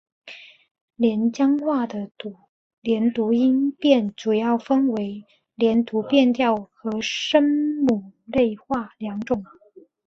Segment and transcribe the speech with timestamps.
[0.95, 2.09] 连江话的
[2.81, 7.43] 连读音变主要分为连读变调和声
[7.87, 9.45] 母类化两种。